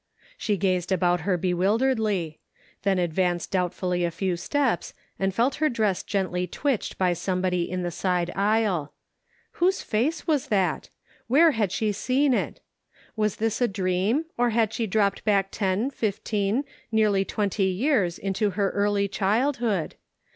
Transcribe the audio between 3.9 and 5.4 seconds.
a few steps, and